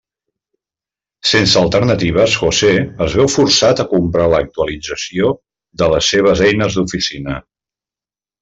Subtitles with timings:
[1.31, 2.71] Sense alternatives, José
[3.07, 5.31] es veu forçat a comprar l'actualització
[5.83, 7.41] de les seves eines d'oficina.